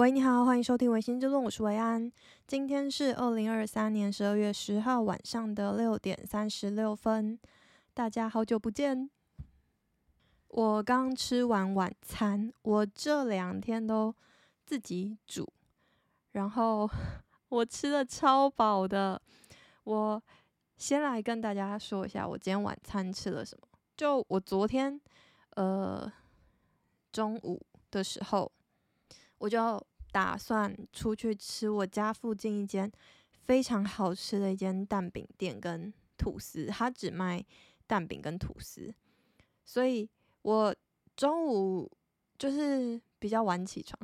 [0.00, 2.10] 喂，你好，欢迎收听《薇心之论》，我是维安。
[2.46, 7.38] 今天是二零二三年十二月十号晚上的六点三十六分，
[7.92, 9.10] 大家好久不见。
[10.48, 14.14] 我刚吃完晚餐，我这两天都
[14.64, 15.46] 自己煮，
[16.32, 16.88] 然后
[17.50, 19.20] 我吃的超饱的。
[19.84, 20.22] 我
[20.78, 23.68] 先来跟大家说一下，我今天晚餐吃了什么。
[23.98, 24.98] 就我昨天，
[25.56, 26.10] 呃，
[27.12, 27.60] 中午
[27.90, 28.50] 的时候。
[29.40, 29.82] 我就
[30.12, 32.90] 打算出去吃我家附近一间
[33.44, 37.44] 非常好吃的一间蛋饼店跟吐司，他只卖
[37.86, 38.92] 蛋饼跟吐司，
[39.64, 40.08] 所以
[40.42, 40.74] 我
[41.16, 41.90] 中午
[42.38, 43.98] 就是比较晚起床，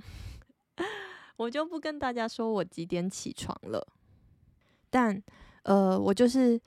[1.36, 3.86] 我就不跟大家说我几点起床了，
[4.88, 5.22] 但
[5.62, 6.60] 呃，我就是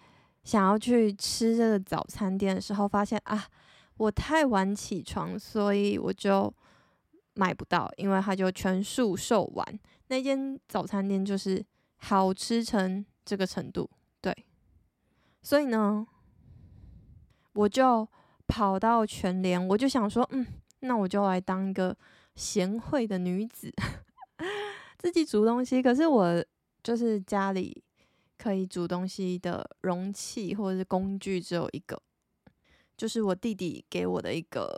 [0.44, 3.48] 想要去吃这个早餐店的时候，发现啊，
[3.98, 6.54] 我太晚起床，所以我就。
[7.40, 9.80] 买不到，因为它就全数售完。
[10.08, 11.66] 那间早餐店就是
[11.96, 14.36] 好吃成这个程度，对。
[15.42, 16.06] 所以呢，
[17.54, 18.06] 我就
[18.46, 20.46] 跑到全联，我就想说，嗯，
[20.82, 21.98] 那我就来当一个
[22.36, 23.74] 贤惠的女子，
[25.00, 25.82] 自己煮东西。
[25.82, 26.46] 可是我
[26.84, 27.82] 就是家里
[28.38, 32.02] 可以煮东西的容器或者是工具只有一个，
[32.98, 34.78] 就是我弟弟给我的一个。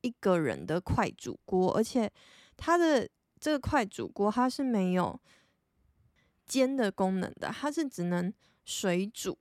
[0.00, 2.10] 一个人的快煮锅，而且
[2.56, 3.08] 它的
[3.40, 5.18] 这个快煮锅它是没有
[6.46, 8.32] 煎的功能的，它是只能
[8.64, 9.36] 水煮。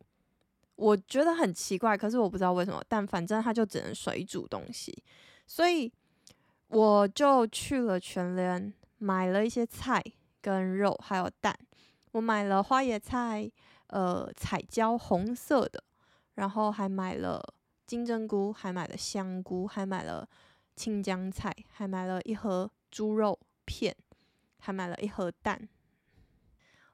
[0.76, 5.04] 我觉得很奇怪，可是我不知道为什么，但反正它就只能水煮东西。
[5.48, 5.92] 所以
[6.68, 10.04] 我就去了全联，买了一些菜
[10.42, 11.58] 跟肉，还有蛋。
[12.12, 13.50] 我买了花椰菜，
[13.88, 15.84] 呃，彩椒红色的，
[16.36, 17.42] 然后还买了
[17.86, 20.28] 金针菇，还买了香菇，还买了。
[20.78, 23.94] 青江菜，还买了一盒猪肉片，
[24.60, 25.68] 还买了一盒蛋，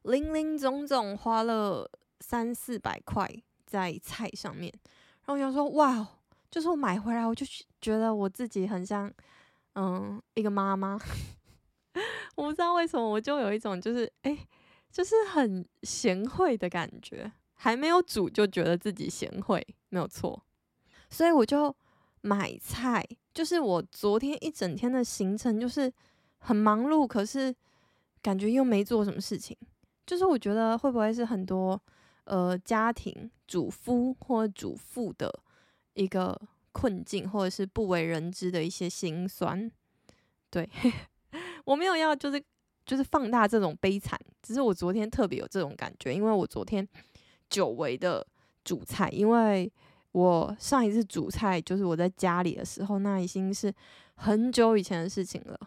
[0.01, 1.87] 零零总总花了
[2.21, 3.29] 三四百块
[3.67, 4.73] 在菜上面。
[5.25, 6.07] 然后我想说，哇，
[6.49, 7.45] 就是我买回来，我就
[7.81, 9.13] 觉得我自己很像，
[9.75, 10.97] 嗯，一个妈妈。
[12.35, 14.47] 我不知道为什么，我就有一种就是，哎、
[14.89, 17.31] 就是很贤惠的感觉。
[17.55, 20.43] 还没有煮就觉得自己贤惠，没有错。
[21.09, 21.73] 所以我就
[22.23, 23.07] 买菜。
[23.33, 25.91] 就是我昨天一整天的行程就是
[26.37, 27.51] 很忙碌，可是
[28.21, 29.57] 感觉又没做什么事情。
[30.05, 31.81] 就是我觉得会不会是很多
[32.25, 35.33] 呃家庭主夫或主妇的
[35.95, 36.39] 一个
[36.71, 39.71] 困境，或者是不为人知的一些辛酸？
[40.51, 40.69] 对，
[41.65, 42.43] 我没有要就是
[42.85, 46.87] 就是放大这种悲惨，只是我昨天特别有这种感觉，因为我昨天
[47.49, 48.27] 久违的
[48.63, 49.71] 煮菜，因为。
[50.13, 53.73] 我上一次煮菜就是我在家里的时候，那已经是
[54.15, 55.59] 很久以前的事情了。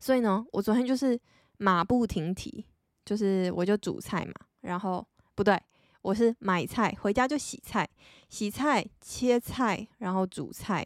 [0.00, 1.18] 所以呢，我昨天就是
[1.56, 2.64] 马不停蹄，
[3.04, 5.06] 就是我就煮菜嘛，然后
[5.36, 5.56] 不对，
[6.02, 7.88] 我是买菜回家就洗菜，
[8.28, 10.84] 洗菜切菜，然后煮菜，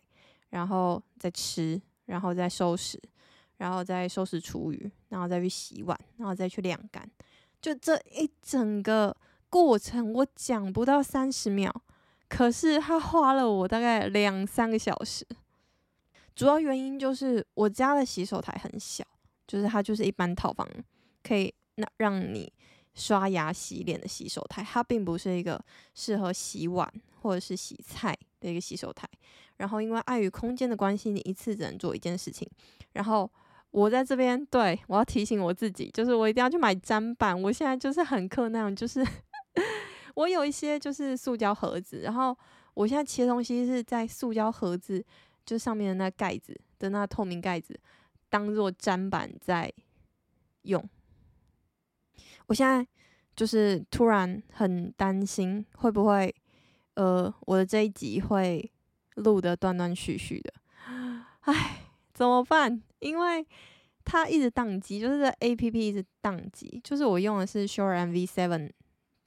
[0.50, 3.00] 然后再吃，然后再收拾，
[3.56, 7.10] 然后再收拾厨余，然后再去洗碗，然后再去晾干，
[7.62, 9.16] 就这一整个
[9.48, 11.82] 过程，我讲不到三十秒。
[12.34, 15.22] 可是他花了我大概两三个小时，
[16.34, 19.04] 主要原因就是我家的洗手台很小，
[19.46, 20.66] 就是它就是一般套房
[21.22, 22.50] 可以那让你
[22.94, 25.62] 刷牙洗脸的洗手台，它并不是一个
[25.94, 29.06] 适合洗碗或者是洗菜的一个洗手台。
[29.58, 32.48] 然后因为碍于空间的关系，你一次只能做一件事情。
[32.94, 33.30] 然后
[33.72, 37.38] 我在这边，对，我要提醒我自己，就是我一定要去买砧板。
[37.42, 39.06] 我现在就是很克那样，就是。
[40.14, 42.36] 我有一些就是塑胶盒子，然后
[42.74, 45.04] 我现在切东西是在塑胶盒子，
[45.44, 47.78] 就上面的那盖子的那透明盖子
[48.28, 49.72] 当做砧板在
[50.62, 50.82] 用。
[52.46, 52.86] 我现在
[53.34, 56.34] 就是突然很担心会不会，
[56.94, 58.70] 呃，我的这一集会
[59.14, 60.52] 录的断断续续的，
[61.40, 62.82] 唉，怎么办？
[62.98, 63.46] 因为
[64.04, 68.70] 它一直宕机，就是这 APP 一直宕机，就是我用的是 Shure M V Seven。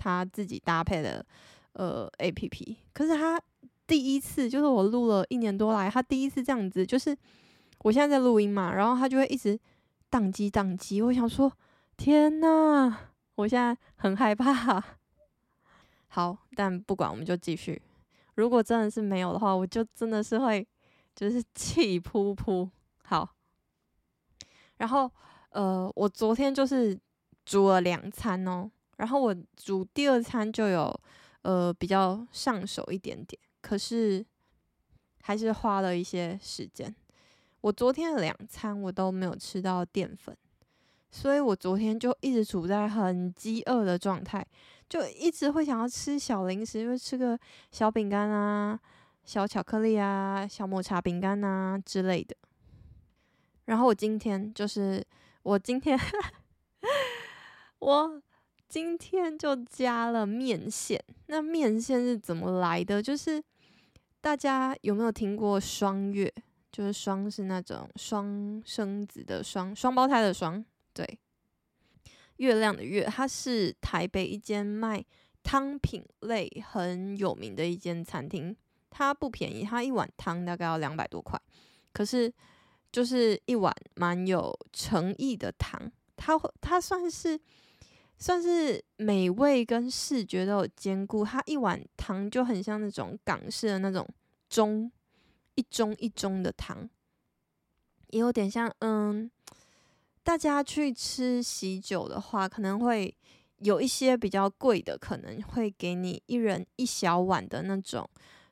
[0.05, 1.25] 他自己搭配的
[1.73, 3.41] 呃 APP，可是他
[3.87, 7.17] 第一次就是我录了一年多来，他第一次这样子，就是
[7.79, 9.59] 我现在在录音嘛，然后他就会一直
[10.11, 11.01] 宕机宕机。
[11.01, 11.51] 我想说，
[11.97, 12.95] 天呐，
[13.33, 14.83] 我现在很害怕。
[16.07, 17.81] 好，但不管，我们就继续。
[18.35, 20.65] 如果真的是没有的话，我就真的是会
[21.15, 22.69] 就是气噗噗。
[23.03, 23.27] 好，
[24.77, 25.11] 然后
[25.49, 26.97] 呃，我昨天就是
[27.43, 28.69] 煮了两餐哦。
[28.97, 31.01] 然后我煮第二餐就有，
[31.41, 34.25] 呃，比较上手一点点，可是
[35.21, 36.93] 还是花了一些时间。
[37.61, 40.37] 我昨天的两餐我都没有吃到淀粉，
[41.09, 44.45] 所以我昨天就一直处在很饥饿的状态，
[44.87, 47.37] 就一直会想要吃小零食，就吃个
[47.71, 48.79] 小饼干啊、
[49.23, 52.35] 小巧克力啊、小抹茶饼干啊之类的。
[53.65, 55.03] 然后我今天就是
[55.41, 55.99] 我今天
[57.79, 58.21] 我
[58.67, 61.03] 今天就加了面线。
[61.27, 63.01] 那面线是怎么来的？
[63.01, 63.43] 就是
[64.21, 66.33] 大家有没有听过双月？
[66.71, 70.63] 就是双是那种双生子的双，双胞胎的双。
[70.93, 71.19] 对，
[72.37, 75.03] 月亮的月，它是台北一间卖
[75.41, 78.53] 汤品类很有名的一间餐厅。
[78.89, 81.39] 它不便宜，它一碗汤大概要两百多块。
[81.93, 82.31] 可是
[82.91, 87.39] 就是一碗蛮有诚意的汤，它它算是
[88.17, 91.23] 算是美味跟视觉都有兼顾。
[91.25, 94.07] 它一碗汤就很像那种港式的那种
[94.49, 94.91] 盅。
[95.57, 96.89] 一盅一盅的汤，
[98.09, 99.31] 也有点像，嗯，
[100.21, 103.15] 大家去吃喜酒的话，可能会
[103.59, 108.05] 有一些比较贵的，可能会给你一人一小碗的那种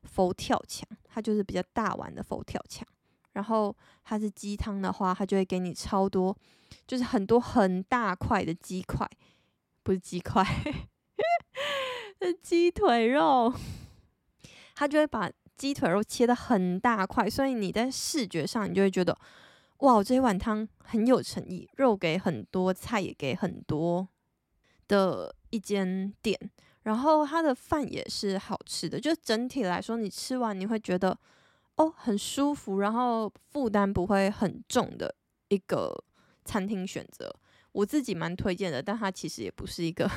[0.03, 2.87] 佛跳墙，它就是比较大碗的佛跳墙。
[3.33, 3.75] 然后
[4.05, 6.33] 它是鸡汤的话，它就会给你超多，
[6.87, 9.05] 就是很多很大块的鸡块，
[9.83, 10.43] 不是鸡块，
[12.21, 13.53] 是鸡腿肉，
[14.75, 15.29] 他就会把。
[15.55, 19.15] 鸡腿肉切得很大块，所以你在视觉上你就会觉得，
[19.77, 24.09] 哇，这一碗汤很有诚意，肉给很多，菜也给很多
[24.87, 26.37] 的一间店。
[26.81, 31.17] 然后它的饭也是好吃的，就整体来说，你吃完你会觉得，
[31.75, 35.15] 哦，很舒服，然后负担不会很重的
[35.49, 36.03] 一个
[36.43, 37.33] 餐厅选择。
[37.73, 40.09] 我自己蛮推荐的，但它其实也不是一个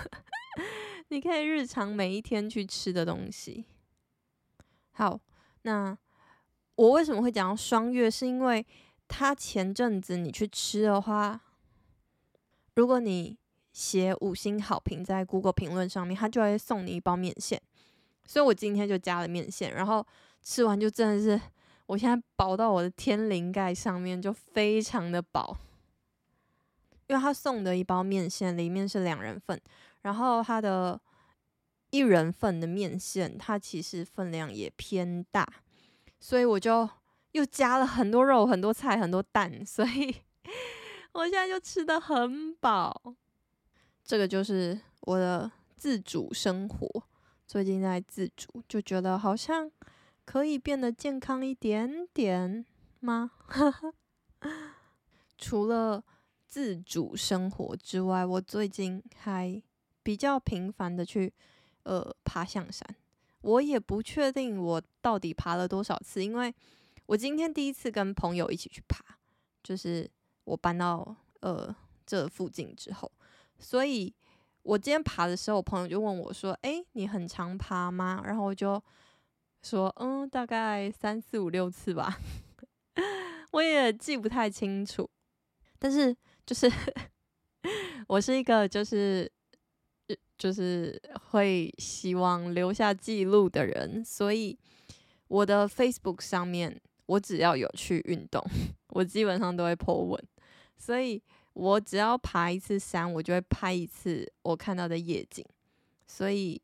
[1.08, 3.66] 你可以日常每一天去吃的东西。
[4.92, 5.20] 好。
[5.62, 5.98] 那
[6.76, 8.08] 我为什么会讲到双月？
[8.08, 8.64] 是因为
[9.08, 11.40] 他前阵子你去吃的话，
[12.76, 13.36] 如果你
[13.72, 17.60] 写五星好评在 Google 评论上面，他就会送你一包面线。
[18.26, 20.06] 所以我今天就加了面线，然后
[20.40, 21.40] 吃完就真的是，
[21.86, 25.58] 我现在饱到我的天灵盖上面，就非常的饱。
[27.08, 29.60] 因为他送的一包面线里面是两人份，
[30.02, 31.00] 然后他的。
[31.90, 35.46] 一人份的面线，它其实分量也偏大，
[36.18, 36.86] 所以我就
[37.30, 40.14] 又加了很多肉、很多菜、很多蛋，所以
[41.12, 43.14] 我现在就吃得很饱。
[44.04, 47.04] 这个就是我的自主生活，
[47.46, 49.70] 最近在自主，就觉得好像
[50.24, 52.66] 可以变得健康一点点
[52.98, 53.30] 吗？
[55.38, 56.02] 除了
[56.46, 59.62] 自主生活之外，我最近还
[60.02, 61.32] 比较频繁的去。
[61.88, 62.84] 呃，爬象山，
[63.42, 66.52] 我也不确定我到底爬了多少次，因为
[67.06, 69.04] 我今天第一次跟朋友一起去爬，
[69.62, 70.10] 就是
[70.42, 71.72] 我搬到呃
[72.04, 73.08] 这附近之后，
[73.60, 74.12] 所以
[74.64, 78.82] 我今天爬的时候，我朋友就问我说：“诶，你很常爬吗？”然后我就
[79.62, 82.18] 说：“嗯，大概三四五六次吧。”
[83.52, 85.08] 我也记不太清楚，
[85.78, 86.16] 但是
[86.46, 86.70] 就是
[88.08, 89.30] 我是一个就是。
[90.38, 91.00] 就是
[91.30, 94.56] 会希望留下记录的人，所以
[95.28, 98.44] 我的 Facebook 上面，我只要有去运动，
[98.88, 100.22] 我基本上都会 po 文。
[100.76, 101.20] 所以
[101.54, 105.42] 我只要爬一次山，我就会拍一次我看到的夜景。
[106.06, 106.60] 所以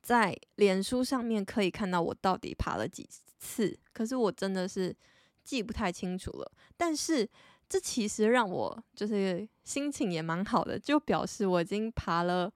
[0.00, 3.06] 在脸书上面可以看到我到底爬了几
[3.38, 4.96] 次，可是我真的是
[5.44, 6.50] 记不太清楚了。
[6.74, 7.28] 但是
[7.68, 12.52] 这其实让我就是心情也蛮好的，就表示我已经爬了。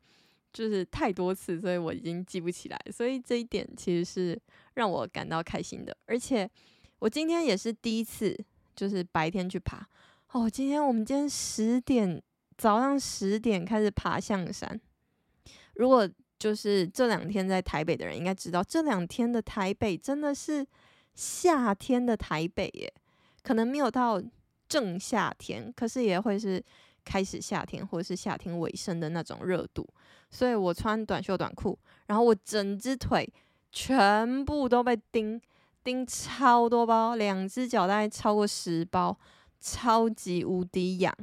[0.51, 4.41] 就是太多次，所以我已经记不起来，所以这一点其实是
[4.75, 5.95] 让我感到开心的。
[6.07, 6.51] 而且
[7.01, 8.37] 我今天也是第一次，
[8.75, 9.87] 就是白天去爬。
[10.33, 12.21] 哦，今天我们今天十点，
[12.57, 14.81] 早上十点开始爬象山。
[15.75, 20.67] 如果就是这两天在台北的人应该知道，这两天的台北真的是
[21.15, 22.93] 夏天的台北耶，
[23.43, 24.21] 可能没有到
[24.69, 26.63] 正夏天，可是也会是
[27.05, 29.89] 开始夏天或者是夏天尾声的那种热度。
[30.31, 33.27] 所以我穿短袖短裤，然后我整只腿
[33.73, 35.41] 全部都被叮
[35.83, 39.19] 叮超多包，两只脚大概超过十包，
[39.59, 41.15] 超级无敌痒。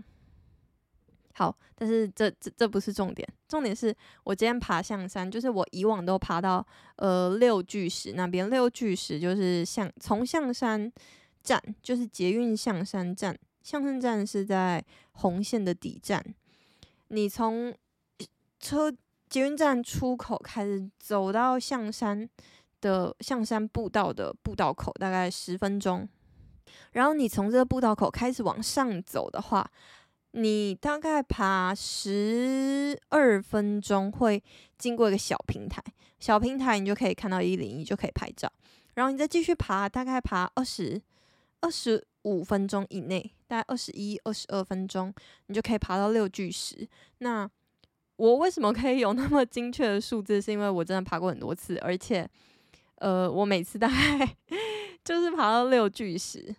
[1.34, 10.92] 好，但是这这这不是重点，重点是我今天爬象山，就是我以往都爬到呃六巨石那边，六巨石就是象从象山
[11.46, 16.26] 站，就是捷运象山站，象山站是在红线的底站，
[17.10, 17.72] 你从。
[18.58, 18.92] 车
[19.30, 22.28] 捷运站出口开始走到象山
[22.82, 26.08] 的象山步道的步道口，大概十分钟。
[26.94, 29.70] 然后你从这个步道口开始往上走的话，
[30.32, 34.42] 你大概爬十二分钟会
[34.80, 35.84] 经过一个小平台，
[36.18, 38.52] 小平台你就可以看到一零一，就可以拍照。
[38.96, 41.00] 然后你再继续爬，大概爬二十
[41.62, 45.14] 二十五分钟以内，大概二十一、二十二分钟，
[45.48, 46.88] 你就可以爬到六巨石。
[47.20, 47.50] 那
[48.18, 50.42] 我为什么可以有那么精确的数字？
[50.42, 52.28] 是因为我真的爬过很多次，而且，
[52.96, 54.36] 呃，我每次大概
[55.04, 56.56] 就是爬到六巨石。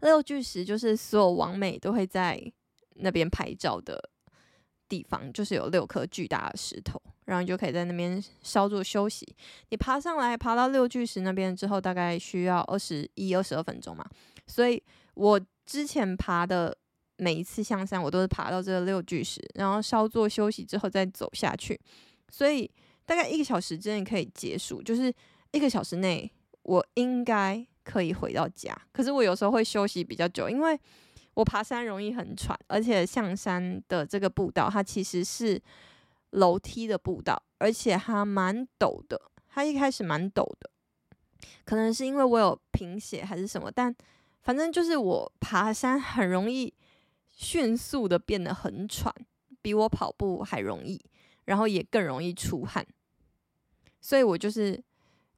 [0.00, 2.40] 六巨石就是所有网美都会在
[2.96, 4.10] 那边拍照的
[4.88, 9.24] 地方，就是有六颗巨大的石头，然后你就可以在那边稍作休息。
[9.68, 14.04] 你爬上来，爬到六巨石那边之后，大概需要二十一、二十二分钟嘛。
[14.46, 14.82] 所以
[15.14, 16.76] 我之前爬的
[17.18, 21.78] 每一次象山，我都是爬到这个六巨石，然后稍作休息之后再走下去。
[22.30, 22.70] 所以
[23.06, 25.12] 大概一个小时之内可以结束，就是
[25.52, 26.30] 一个小时内
[26.62, 27.66] 我应该。
[27.84, 30.78] 可以回到家，可是我有时候会休息比较久，因为
[31.32, 35.58] 我爬山容易很喘，而且象山的这个步道它其实是
[36.30, 40.70] 楼梯的步道，而且它蛮陡的，它一开始蛮陡的，
[41.64, 43.94] 可能是因为我有贫血还是什么，但
[44.42, 46.72] 反正就是我爬山很容易
[47.26, 49.14] 迅速的变得很喘，
[49.62, 51.00] 比我跑步还容易，
[51.44, 52.86] 然后也更容易出汗，
[54.00, 54.82] 所以我就是。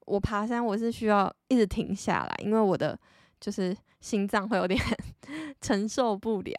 [0.07, 2.99] 我爬山，我是需要一直停下来，因为我的
[3.39, 4.77] 就是心脏会有点
[5.61, 6.53] 承受不了。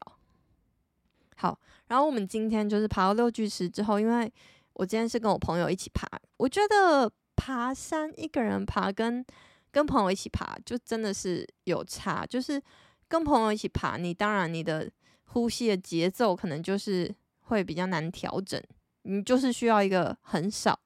[1.41, 1.57] 好，
[1.87, 4.31] 然后我们今天就是爬到六巨石之后，因为
[4.73, 6.07] 我今天是跟我朋友一起爬，
[6.37, 9.25] 我觉得爬山一个人爬跟
[9.71, 12.61] 跟朋友一起爬就真的是有差，就是
[13.07, 14.87] 跟朋友一起爬，你当然你的
[15.25, 18.61] 呼吸的节奏可能就是会比较难调整，
[19.01, 20.79] 你就是需要一个很少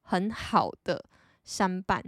[0.00, 1.04] 很好的。
[1.42, 2.04] 山伴，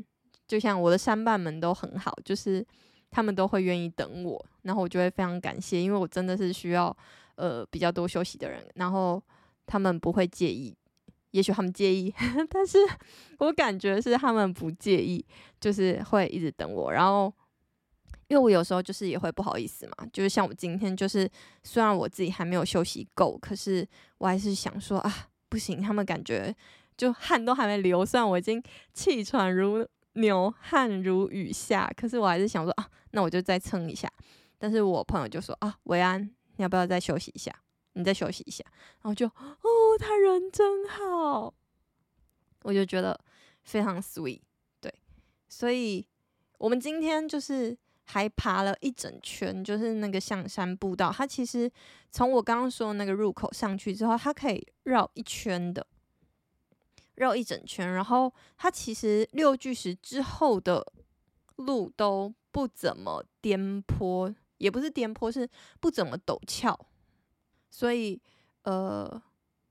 [0.47, 2.65] 就像我的山伴们都很好，就是
[3.11, 6.97] 他们都会愿意等我，然后我就会非常感谢，因为我真的是需要
[7.43, 9.21] 呃比较多休息的人，然后
[9.67, 10.73] 他们不会介意，
[11.33, 12.15] 也许他们介意，
[12.49, 12.79] 但是
[13.41, 15.25] 我感觉是他们不介意，
[15.61, 17.35] 就是会一直等我，然后
[18.29, 21.29] 因为我有时候就是也会不好意思嘛，就是像我今天就是
[21.65, 23.85] 虽然我自己还没有休息够，可是
[24.19, 26.55] 我还是想说啊不行，他们感觉。
[26.95, 34.09] 就汗都还没流，虽然我已经气喘如牛，汗如雨下，可是我还是想说啊，那我就再撑一下。
[34.59, 37.55] 但是我朋友就说啊，维安，你要不要再休息一下？
[37.95, 38.65] 你再休息一下。
[39.03, 41.53] 然后就哦，他人真好，
[42.63, 43.19] 我就觉得
[43.63, 44.41] 非常 sweet。
[44.81, 44.93] 对，
[45.49, 46.07] 所以
[46.59, 51.13] 我们今天就是还爬了一整圈，就是那个象山步道。
[51.13, 51.71] 它其实
[52.11, 55.87] 从我刚刚说的那个入口上去之后，它可以绕一圈的。
[57.17, 60.85] 绕一整圈，然后它其实六巨石之后的
[61.57, 65.49] 路都不怎么颠簸，也不是颠簸，是
[65.81, 66.79] 不怎么陡峭，
[67.69, 68.23] 所以
[68.63, 69.21] 呃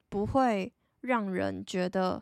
[0.10, 2.22] 不会让人觉得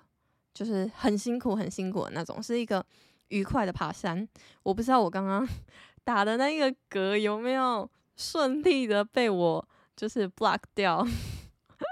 [0.54, 2.86] 就是很辛苦很辛苦的那种，是一个
[3.30, 4.28] 愉快的爬山。
[4.62, 5.48] 我不知道我刚刚
[6.06, 11.04] 打的那个嗝有没有顺利的被我就是 block 掉，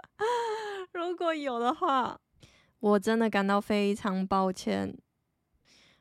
[0.94, 2.20] 如果有的话。
[2.80, 4.96] 我真的感到非常抱歉，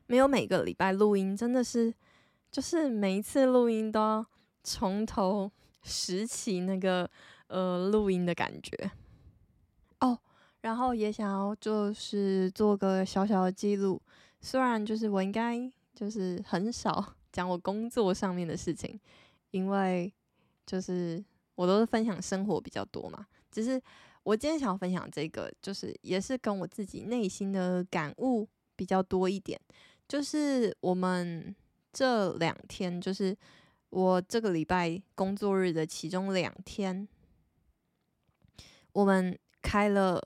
[0.05, 1.91] 没有每个礼拜录音，真的是，
[2.51, 4.23] 就是每一次录音都要
[4.67, 5.49] 从头
[5.81, 7.09] 拾起那个
[7.47, 8.91] 呃录音的感觉
[10.01, 10.19] 哦。
[10.61, 14.01] 然后也想要就是做个小小的记录，
[14.41, 18.99] 虽然就是我应该就是很少 讲我工作上面的事情，
[19.51, 20.13] 因为
[20.65, 21.23] 就是
[21.55, 23.81] 我都是分享生活比较多嘛，只是。
[24.23, 28.45] 我今天想要分享这个，就是也是跟我自己内心的感悟
[28.75, 29.57] 比较多一点。
[30.05, 31.55] 就是我们
[31.93, 33.33] 这两天，就是
[33.89, 37.07] 我这个礼拜工作日的其中两天，
[38.93, 40.21] 我们开了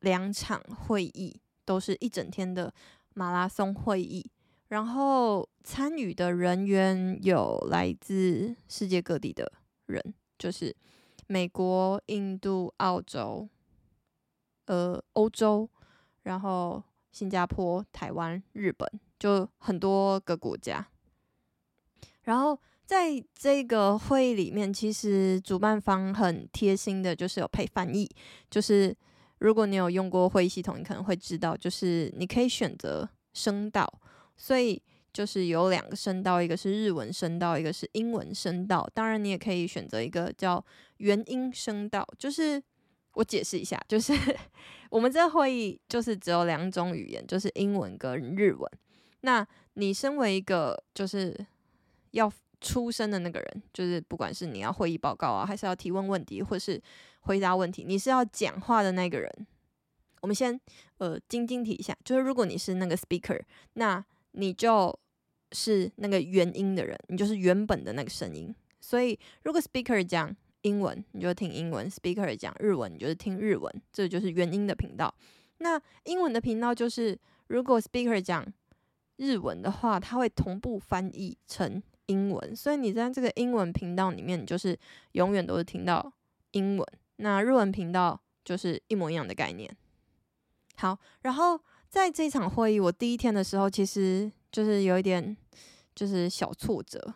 [0.00, 2.72] 两场会议，都是一整天的
[3.14, 4.30] 马拉松会议。
[4.68, 9.52] 然后参与的人员有来自世界各地的
[9.86, 10.76] 人，就是。
[11.28, 13.48] 美国、印度、澳洲、
[14.66, 15.68] 呃，欧洲，
[16.22, 18.88] 然后新加坡、台湾、日本，
[19.18, 20.86] 就很多个国家。
[22.22, 28.08] 然后在这个会议里面，其实主办方很贴心的，就是有配翻译。
[28.48, 28.96] 就是
[29.40, 34.00] 如果你有用过会议系统，你可能会知道，就是你可以选择声道，
[34.36, 34.82] 所以。
[35.12, 38.86] 就是有两个声道，一个是日文声道，一个是英文声道。
[38.92, 40.62] 当然，你也可以选择一个叫
[40.98, 42.06] 元音声道。
[42.18, 42.62] 就是
[43.14, 44.12] 我解释一下，就是
[44.90, 48.70] 我们这会议就是只有两种语言，就是英文跟日文。
[49.22, 51.34] 那你身为一个就是
[52.10, 52.30] 要
[52.66, 56.80] 出声的那个人，就是不管是你要会议报告啊，还是要提问问题，或是
[57.20, 59.46] 回答问题，你是要讲话的那个人。
[60.22, 60.58] 我们先
[60.98, 63.40] 呃，晶晶提一下，就是如果你是那个 speaker，
[63.74, 64.98] 那你就
[65.52, 68.52] 是那个原音的人，你就是原本的那个声音。
[68.80, 73.82] 所以如果 speaker 讲英文，你就听英文；speaker 讲日文，你就是听日文。
[73.92, 75.14] 这就是原音的频道。
[75.58, 78.44] 那英文的频道就是，如果 speaker 讲
[79.16, 82.54] 日文的话，它会同步翻译成英文。
[82.56, 84.78] 所以你在这个英文频道里面，你就是
[85.12, 86.12] 永远都是听到
[86.52, 86.86] 英文。
[87.16, 89.74] 那日文频道就是一模一样的概念。
[90.76, 91.58] 好，然后
[91.88, 95.36] 在这场会议，我第一天的时候，其实就是有一点
[95.94, 97.14] 就是小挫折，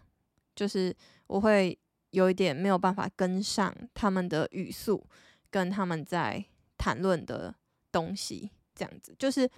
[0.55, 1.79] 就是我会
[2.11, 5.07] 有一点没有办法跟上他们的语速，
[5.51, 6.43] 跟他们在
[6.79, 7.55] 谈论的
[7.93, 9.49] 东西，这样子，就是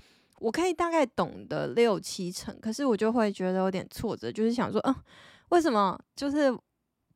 [0.42, 4.94] 我可以大概懂得六七成，可是我就会觉得有点挫折，就是想说，嗯，
[5.48, 6.52] 为什么就是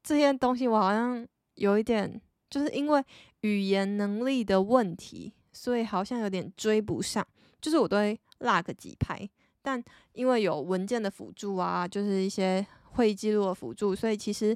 [0.02, 3.04] 这些东西我好像有一点，就是因为
[3.40, 5.32] 语言能力的问题。
[5.58, 7.26] 所以好像有点追不上，
[7.62, 9.26] 就是我都会落个几拍，
[9.62, 14.54] 但因为有文件的辅助啊，就是一些会议记录的辅助，所以其实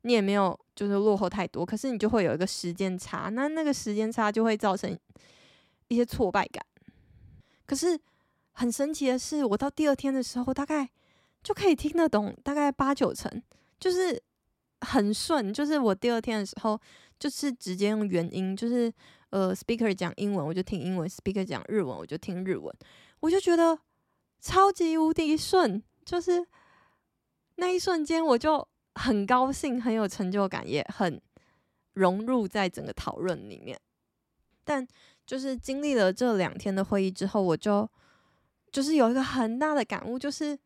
[0.00, 4.98] 你也没有就是落后太多，可是你就会有一个时间差，那那个时间差就会造成
[5.88, 6.64] 一些挫败感。
[7.66, 7.98] 可是
[8.52, 10.88] 很神奇的是，我到第二天的时候，大概
[11.42, 13.42] 就可以听得懂大概八九成，
[13.78, 14.22] 就是
[14.80, 15.52] 很顺。
[15.52, 16.80] 就是我第二天的时候，
[17.18, 18.92] 就是直接用原音，就是。
[19.32, 22.70] 呃，speaker 讲英文我就听英文，speaker 讲日文我就听日文，
[23.20, 23.78] 我就觉得
[24.42, 26.46] 超级无敌顺，就是
[27.54, 31.18] 那一瞬间我就很高兴，很有成就感，也很
[31.94, 33.80] 融入在整个讨论里面。
[34.64, 34.86] 但
[35.32, 37.88] 就是经历了这两天的会议之后，我就
[38.70, 40.58] 就是有一个很大的感悟，就是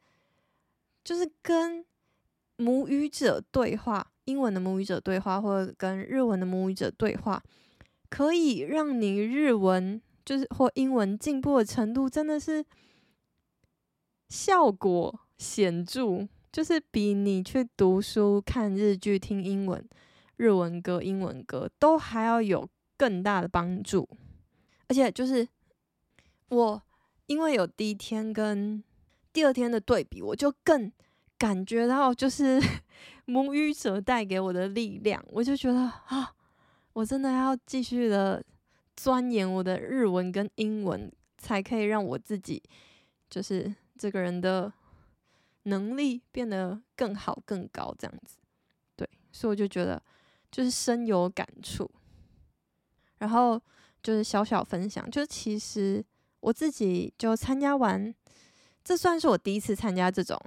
[1.04, 1.86] 就是跟
[2.56, 7.40] 母语者对话，英文的母语者对话，或者跟日文的母语者对话。
[8.10, 12.64] 可以让你日文就是或英文进步的程度真的是
[14.28, 19.88] 效果显著，就是比你去读书、看日剧、听英文、
[20.38, 24.08] 日文歌、英文歌都还要有更大的帮助。
[24.88, 25.46] 而且就是
[26.48, 26.82] 我
[27.26, 28.82] 因为有第一天跟
[29.32, 30.92] 第二天的对比，我就更
[31.38, 32.60] 感觉到就是
[33.26, 36.32] 母语者带给我的力量，我就觉得啊。
[36.92, 38.42] 我真的要继续的
[38.96, 42.62] 钻研我的日文跟英文，才可以让我自己
[43.28, 44.72] 就是这个人的
[45.64, 48.38] 能力变得更好、更高这样子。
[48.96, 50.02] 对，所以我就觉得
[50.50, 51.90] 就是深有感触。
[53.18, 53.60] 然后
[54.06, 56.04] 就是小小分享，就其实
[56.38, 58.14] 我自己就参加完，
[58.84, 60.40] 这算是我第一次参加这种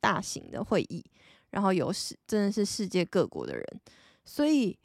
[0.00, 1.04] 大型的会议，
[1.50, 3.80] 然后有世真的是世界各国的人，
[4.24, 4.76] 所以。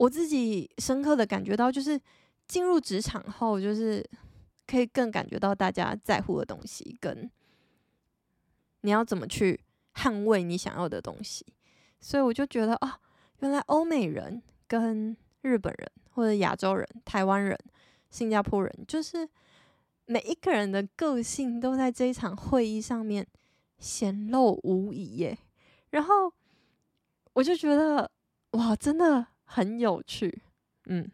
[0.00, 2.00] 我自己深刻的感觉到，就是
[2.48, 4.02] 进入职场后，就是
[4.66, 7.30] 可以更感觉到大家在乎的东西，跟
[8.80, 9.60] 你要怎么去
[9.96, 11.44] 捍卫你想要的东西。
[12.00, 12.98] 所以我就觉得啊，
[13.40, 17.58] 原来欧美人跟日本人或者亚洲人、台湾人、
[18.10, 19.28] 新加坡人，就是
[20.06, 23.26] 每一个人的个性都在这一场会议上面
[23.78, 25.38] 显露无遗耶。
[25.90, 26.32] 然后
[27.32, 28.10] 我就觉得
[28.52, 29.26] 哇，真的。
[29.52, 30.44] 很有趣，
[30.86, 31.10] 嗯，